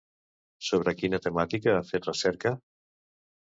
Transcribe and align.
Sobre 0.67 0.93
quina 1.01 1.19
temàtica 1.25 1.75
ha 1.81 1.85
fet 1.91 2.09
recerca? 2.11 2.55